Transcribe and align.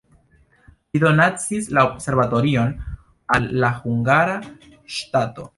Li 0.95 1.01
donacis 1.03 1.67
la 1.79 1.83
observatorion 1.91 2.75
al 3.37 3.49
la 3.65 3.73
hungara 3.85 4.39
ŝtato. 4.99 5.49